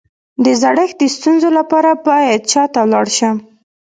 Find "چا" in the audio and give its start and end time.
2.51-2.63